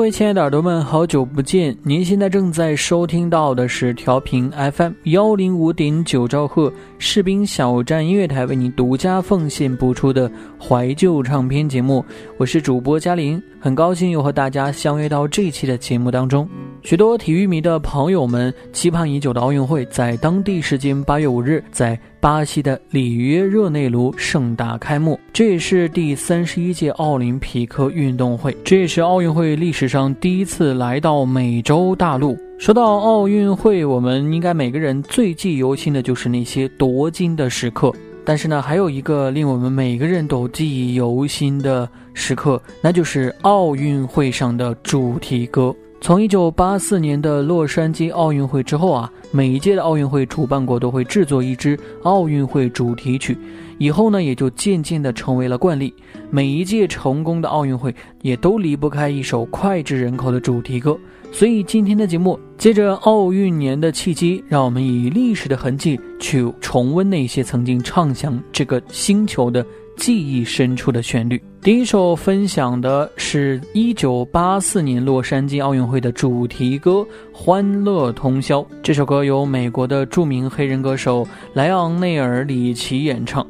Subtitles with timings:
[0.00, 1.76] 各位亲爱的耳朵们，好久不见！
[1.82, 12.02] 您现在正在收听到的是调频 FM 幺零五点九兆赫士兵小站音乐台为您独家奉献播出的怀旧唱片节目，
[12.38, 16.48] 我是主播嘉玲，很高兴又和大家相约到这一期的节目当中。
[16.82, 25.20] 许多体育迷的朋友们期盼已久的奥运会，在当地时间八月五日，在巴西的里约热内卢盛大开幕。
[25.30, 32.34] 这也是第三十一届奥林匹克运动会，这也是奥运会历史上第一次来到美洲大陆。
[32.58, 37.92] 说到奥运会，我们应该每个人最记忆犹新的就是那些夺金的时刻。
[38.30, 45.74] 但是呢，还有一个令我们每个人都记忆犹新的时刻，那就是奥运会上的主题歌。
[46.02, 53.36] 从一九八四年的洛杉矶奥运会之后啊，每一届的奥运会主办国都会制作一支奥运会主题曲，
[53.76, 55.92] 以后呢也就渐渐的成为了惯例。
[56.30, 60.98] 每一届成功的奥运会也都离不开一首脍炙人口的主题歌。
[61.30, 69.64] 所以今天的节目，借着奥运年的契机，让我们以历史的痕迹去重温那些曾经唱响这个星球的。
[70.00, 71.40] 记忆深处的旋律。
[71.60, 76.92] 第一首分享的是一九八四年洛杉矶奥运会的主题歌
[77.34, 78.60] 《欢乐通宵》。
[78.82, 83.46] 这首歌由美国的著名黑人歌手莱昂内尔·里奇演唱。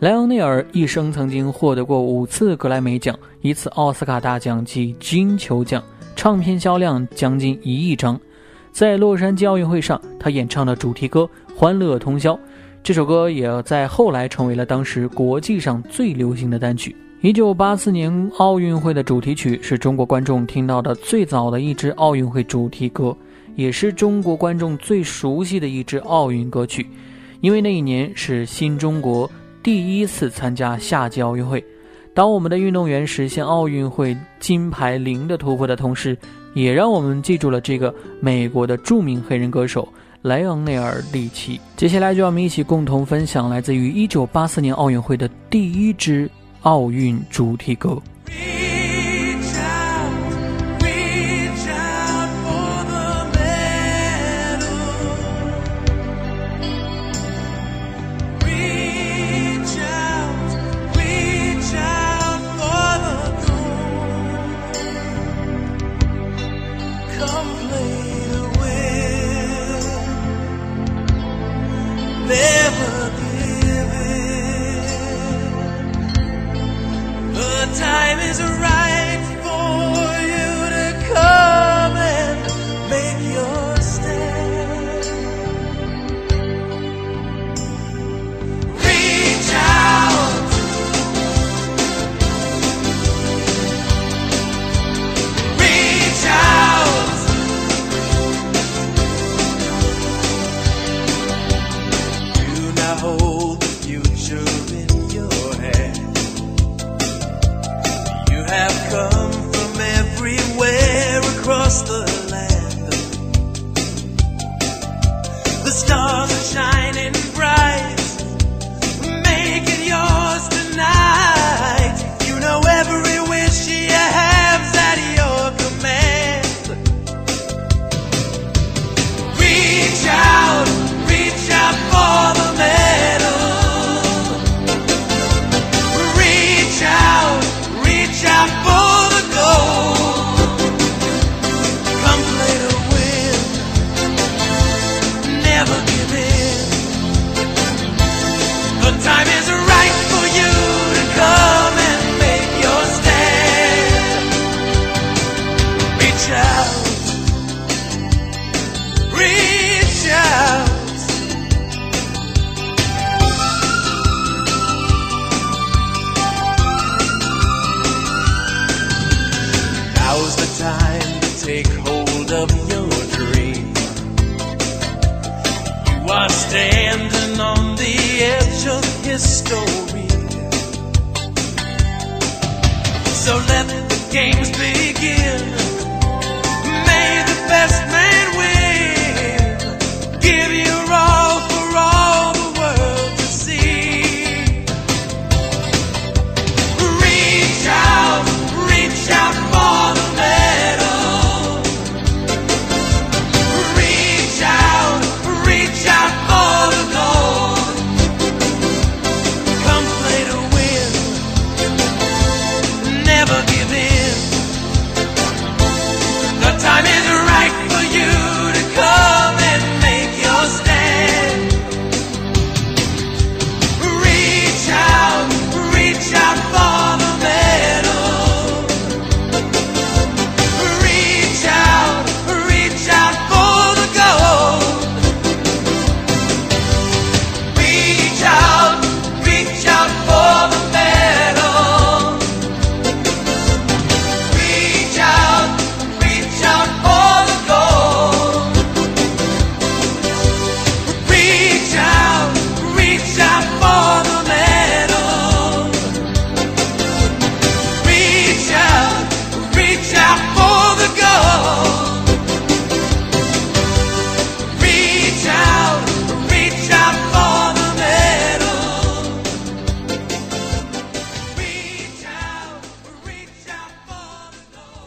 [0.00, 5.80] 莱昂内尔一生曾经获得过五次格莱美奖、一次奥斯卡大奖及金球奖，
[6.16, 8.18] 唱片销量将近一亿张。
[8.72, 11.20] 在洛杉矶奥运会上，他演唱的主题歌
[11.54, 12.34] 《欢乐通宵》。
[12.84, 16.94] 这首歌也在后来成为了当时国际上最流行的单曲。
[17.20, 23.16] 一九八四年奥运会的主题曲是中国观众听到的最早的一支奥运会主题歌，
[23.54, 26.84] 也是中国观众最熟悉的一支奥运歌曲。
[27.40, 29.30] 因为那一年是新中国
[29.62, 31.64] 第一次参加夏季奥运会，
[32.12, 36.18] 当我们的运动员实现奥运会金牌零的突破的同时，
[36.52, 39.88] 也让我们记住了这个美国的著名黑人歌手。
[40.22, 48.00] 莱昂内尔·利奇，接下来就让我们一起共同分享来自于1984年奥运会的第一支奥运主题歌。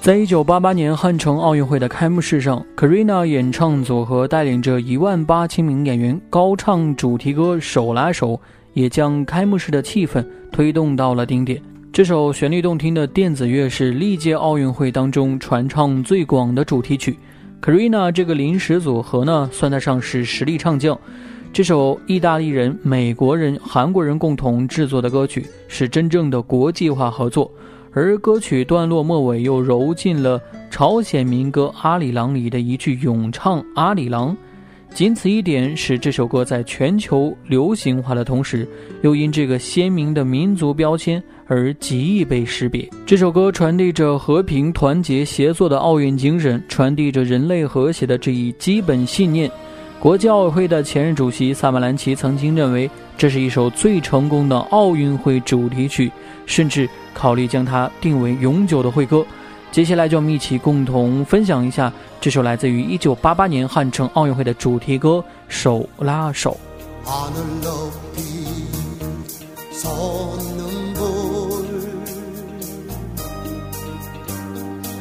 [0.06, 8.34] 在一九八八年汉城奥运会的开幕式上，Karina 演唱组合带领着一万八千名演员高唱主题歌《手拉手》，
[8.74, 11.60] 也将开幕式的气氛推动到了顶点。
[11.92, 17.18] 这首旋律动听的电子乐是历届奥运会当中传唱最广的主题曲。
[17.60, 20.96] Karina 这个临时组合呢，算得上是实力唱将。
[21.52, 27.50] 这首意大利人、美国人、韩国人共同制作的歌曲，是真正的国际化合作。
[27.96, 30.38] 而歌曲段落末尾又揉进了
[30.70, 34.36] 朝鲜民歌《阿里郎》里的一句咏唱“阿里郎”，
[34.94, 38.68] 仅此一点，使这首歌在全球流行化的同时，
[39.02, 42.86] 又因这个鲜明的民族标签而极易被识别。
[43.06, 49.50] 这首歌传递着和平、团结、协作的奥运精神，传递着人类和谐的这一基本信念。
[50.05, 56.11] 国际奥委会的前任主席萨马兰奇曾经认为，这是一首最成功的奥运会主题曲，
[56.47, 59.25] 甚至考虑将它定为永久的会歌。
[59.71, 66.57] 接下来，就我们一起共同分享一下这首来自于1988年汉城奥运会的主题歌《手拉手》。
[67.09, 68.21] 하늘 높이
[69.73, 71.01] 솟는 불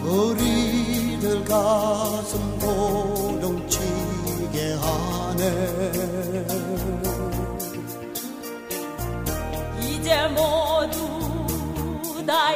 [0.08, 3.80] 우리들 가슴 고동치
[4.75, 6.45] 게 하네
[9.81, 12.54] 이제 모두 다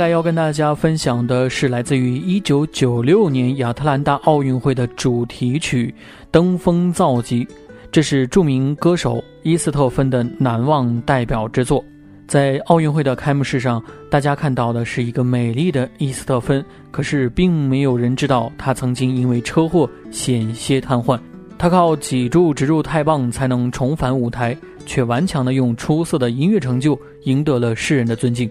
[0.00, 5.94] 下来要跟大家分享的是来自于1996年亚特兰大奥运会的主题曲
[6.30, 7.44] 《登峰造极》，
[7.92, 11.84] 这是著名歌手伊斯特芬的难忘代表之作。
[12.26, 21.20] 在奥运会的开幕式上，大家看到的是一个美丽的伊斯特芬，可是并没有人知道她曾经因为车祸险些瘫痪。
[21.58, 28.50] 她靠脊柱植入钛棒才能重返舞台，却顽强地用出色的音乐成就赢得了世人的尊敬。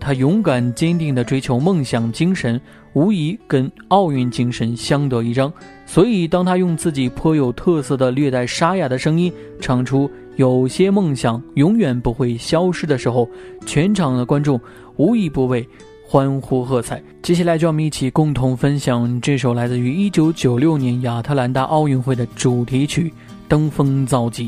[0.00, 2.60] 他勇敢坚定地追求梦想精神，
[2.92, 5.52] 无疑跟奥运精神相得益彰。
[5.86, 10.10] 所以，当他用自己颇有特色的略带沙哑的声音唱出。
[10.36, 13.28] 有些梦想永远不会消失的时候，
[13.66, 14.60] 全场的观众
[14.94, 15.68] 无一不为
[16.06, 17.02] 欢呼喝彩。
[17.22, 23.08] 接下来，就让我们一起共同分享这首来自于1996年亚特兰大奥运会的主题曲
[23.48, 24.44] 《登峰造极》。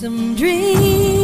[0.00, 1.23] Some dreams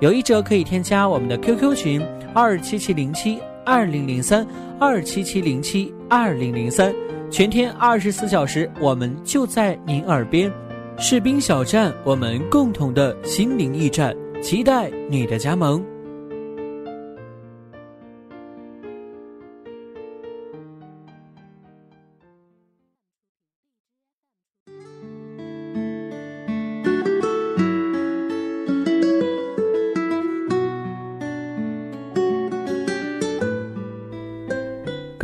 [0.00, 2.02] 有意者可以添加我们的 QQ 群
[2.34, 4.46] 二七七零七二零零三
[4.78, 6.92] 二七七零七二零零三，
[7.30, 10.52] 全天二十四小时，我们就在您耳边。
[10.98, 15.84] 士兵小站，我们共同的心灵驿站，期待你的加盟。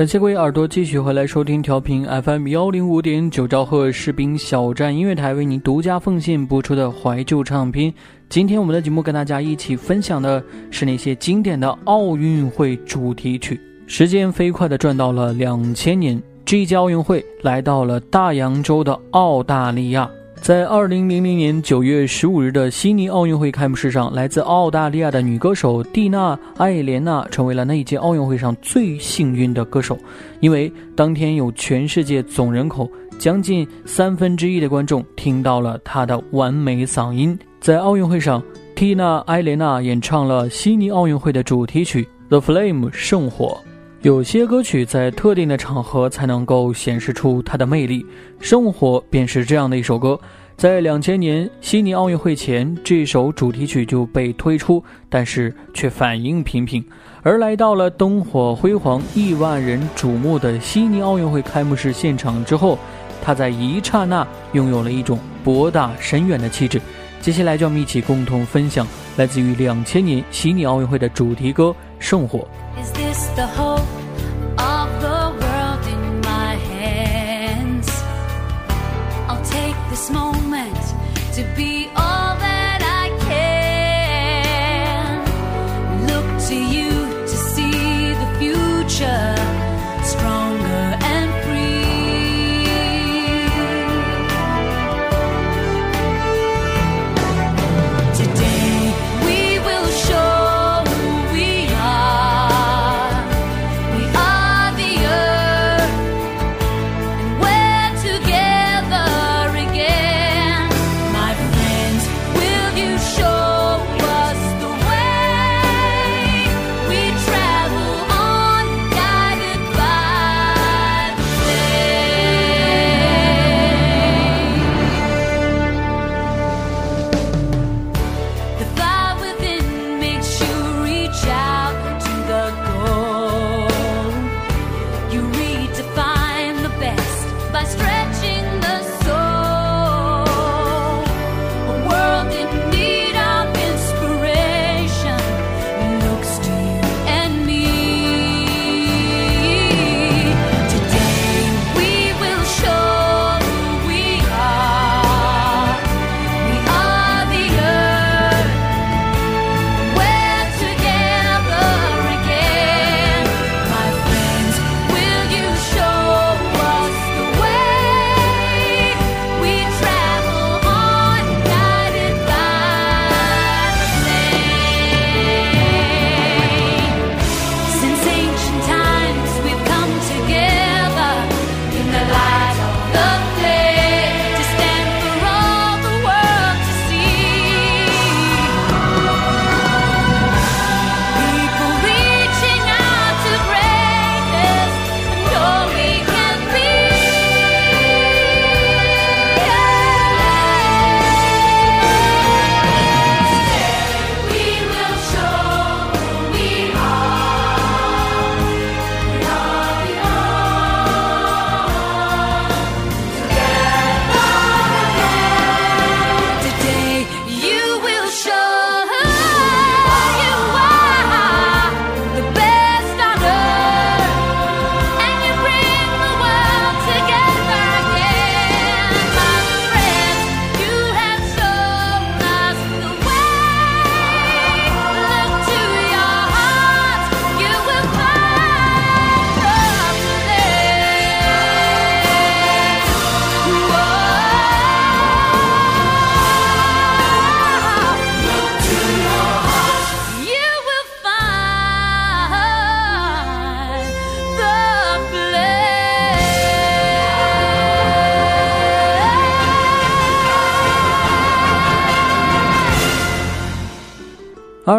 [0.00, 7.92] 感谢各位耳朵继续回来收听调频 FM 幺零五点九兆赫士兵小站音乐台为您独家奉献播出的怀旧唱片。
[8.26, 13.60] 今天我们的节目跟大家一起分享的是那些经典的奥运会主题曲。
[13.86, 20.10] 时间飞快的转到了两千年，这一届奥运会来到了大洋洲的澳大利亚。
[20.40, 29.98] 在二零零零年九月十五日的悉尼奥运会开幕式上，来自澳大利亚的女歌手蒂娜·艾莲娜成为了那一届奥运会上最幸运的歌手，
[30.40, 37.38] 因为当天有全世界总人口将近三分之一的观众听到了她的完美嗓音。
[37.60, 38.42] 在奥运会上，
[38.74, 43.60] 蒂娜·艾莲娜演唱了悉尼奥运会的主题曲《The Flame》圣火。
[44.02, 48.02] 有些歌曲在特定的场合才能够显示出它的魅力，
[48.40, 50.18] 《圣火》便是这样的一首歌。
[50.56, 56.82] 在两千年悉尼奥运会前，这首主题曲就被推出，但是却反应平平。
[57.22, 62.78] 而来到了灯火辉煌、亿万人瞩目的悉尼奥运会开幕式现场之后，
[63.20, 66.80] 它在一刹那拥有了一种博大深远的气质。
[67.20, 68.86] 接下来，就让我们一起共同分享
[69.18, 71.64] 来自于两千年悉尼奥运会的主题歌
[71.98, 72.38] 《圣火》。
[72.78, 73.88] Is this the hope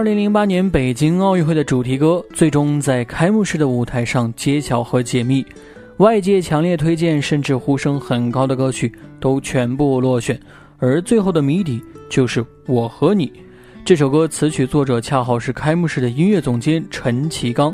[0.02, 5.46] 二零零八年北京奥运会的主题歌最终在开幕式的舞台上揭晓和解密，
[5.98, 10.40] 外界强烈推荐甚至呼声很高的歌曲都全部落选，
[10.80, 13.28] 而最后的谜底就是《我和你》
[13.86, 14.28] 这首歌。
[14.28, 17.72] 词曲作者恰好是开幕式的音乐总监陈其刚。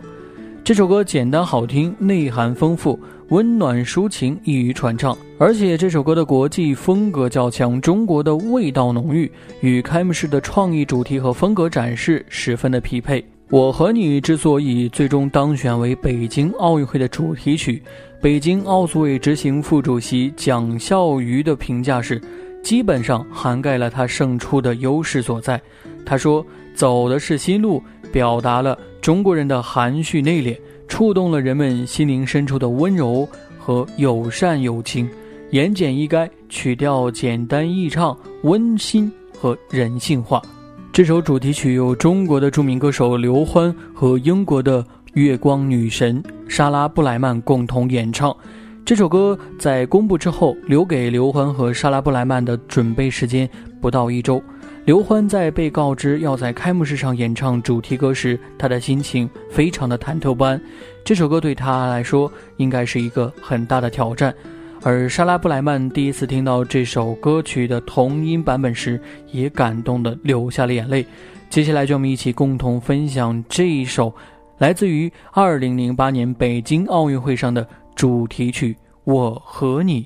[0.65, 5.17] 这首歌简单好听，内涵丰富，温暖抒情，易于传唱。
[5.37, 13.23] 而且这首歌的国际风格较强，中国的味道浓郁，与开幕式的创意主题和风格展示十分的匹配。
[13.49, 17.81] 我和你之所以最终当选为北京奥运会的主题曲，
[18.21, 22.21] 北京奥组委执行副主席蒋孝瑜的评价是，
[22.61, 25.61] 基本上涵盖了他胜出的优势所在。
[26.05, 30.57] 他说：“走的是新路，表达了。”中国人的含蓄内敛，
[30.87, 33.27] 触动了人们心灵深处的温柔
[33.59, 35.09] 和友善友情。
[35.51, 40.41] 言简意赅，曲调简单易唱，温馨和人性化。
[40.91, 48.35] 这首主题曲由中国的著名歌手刘欢和英国的月光女神莎拉布莱曼共同演唱。
[48.83, 54.41] 这首歌在公布之后，留给刘欢和莎拉布莱曼的准备时间不到一周。
[54.87, 60.61] 刘欢在被告知要在开幕式上演唱主题歌时，他的心情非常的忐忑不安。
[61.03, 64.33] 这首歌对他来说应该是一个很大的挑战。
[64.81, 68.97] 而莎拉布莱曼第一次听到这首歌曲的同音版本时，
[69.29, 71.05] 也感动的流下了眼泪。
[71.49, 74.15] 接下来，就我们一起共同分享这一首
[74.57, 78.71] 来自于2008年北京奥运会上的主题曲
[79.03, 80.03] 《我和你》。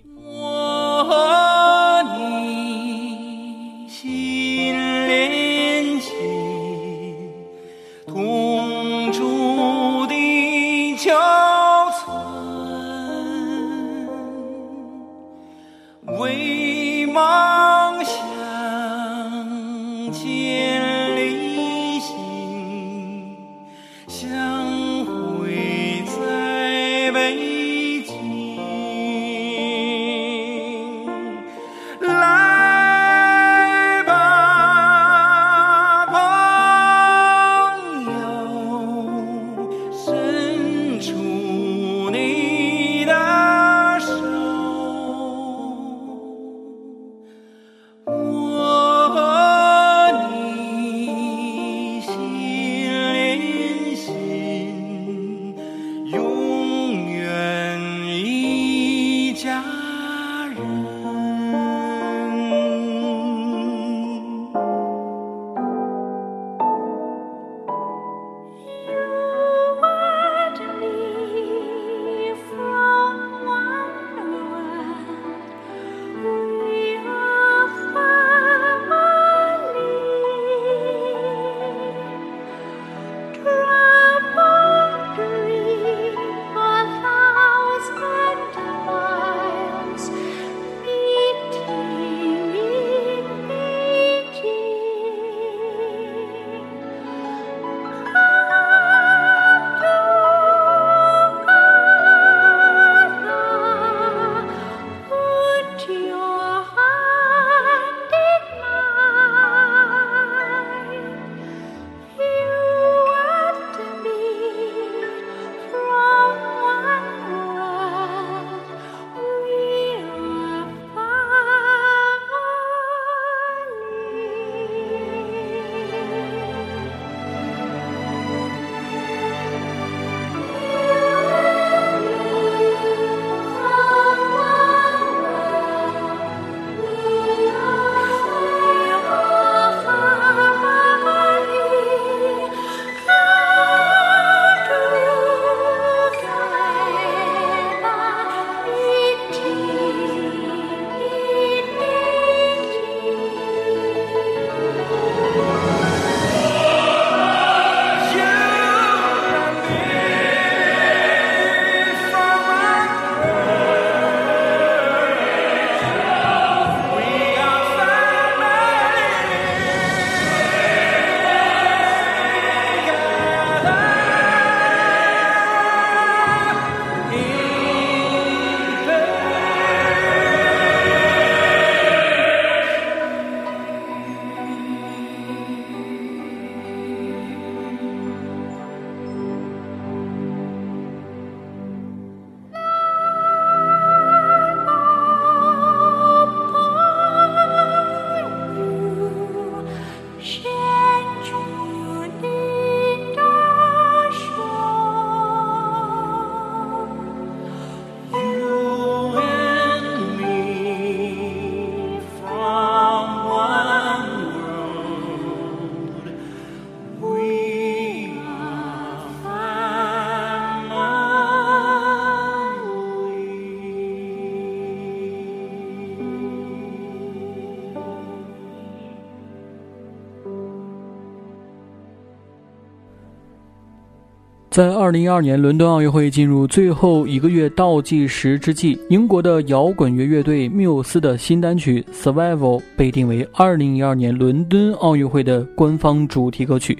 [234.52, 246.78] 在二零一二年伦敦奥运会进入最后一个月倒计时之际，英国的摇滚乐乐队缪斯的新单曲《Survival》被定为二零一二年伦敦奥运会的官方主题歌曲。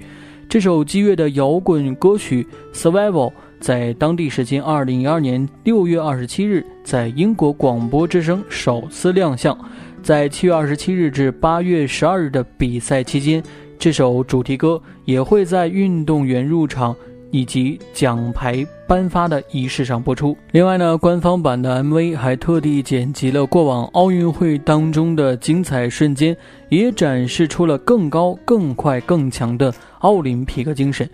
[0.50, 9.58] 这首激越的摇滚歌曲《Survival》在当地时间二零一二年六月二十七日在英国广播之声首次亮相。
[10.02, 13.42] 在七月二十七日至八月十二日的比赛期间，
[13.78, 16.94] 这首主题歌也会在运动员入场。
[17.32, 20.36] 以及奖牌颁发的仪式上播出。
[20.52, 26.36] 另外呢，官方版的 MV 还特地剪辑了过往奥运会当中的精彩瞬间，
[26.68, 31.08] 也展示出了更高、更快、更强的奥林匹克精神。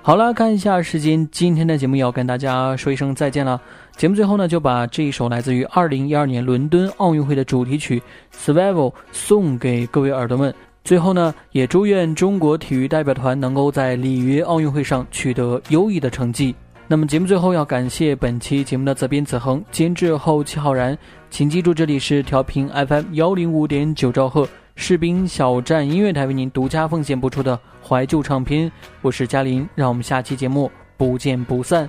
[0.00, 3.60] 好了，看一下时间，今天的节目要跟大家说一声再见了。
[3.94, 8.00] 节目最后呢，就把这一首来自于2012年伦敦奥运会的主题曲
[8.34, 10.54] 《Survival》送给各位耳朵们。
[10.88, 16.54] 最后呢，也祝愿中国体育代表团能够在里约奥运会上取得优异的成绩。
[16.86, 20.96] 那么节目最后要感谢本期节目的责编子恒、监制后期浩然。
[21.28, 28.72] 请记住，这里是调频 FM 幺零五点九兆赫士兵小站音乐台为您独家奉献播出的怀旧唱片。
[29.02, 31.86] 我是嘉林，让我们下期节目不见不散。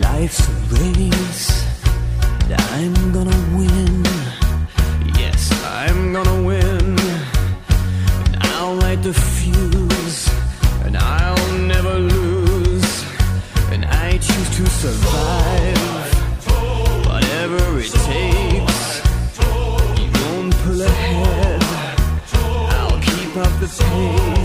[0.00, 1.64] Life's a race
[2.50, 4.05] I'm gonna win.
[6.16, 6.98] Gonna win.
[8.24, 10.30] And I'll light the fuse,
[10.82, 13.04] and I'll never lose.
[13.70, 16.14] And I choose to survive,
[17.06, 19.02] whatever it takes.
[20.00, 21.62] You won't pull ahead.
[22.78, 24.35] I'll keep up the pace,